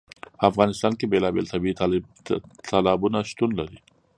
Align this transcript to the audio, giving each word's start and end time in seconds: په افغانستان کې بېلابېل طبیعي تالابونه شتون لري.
په 0.37 0.43
افغانستان 0.51 0.93
کې 0.99 1.05
بېلابېل 1.13 1.45
طبیعي 1.53 1.73
تالابونه 2.69 3.19
شتون 3.29 3.49
لري. 3.59 3.79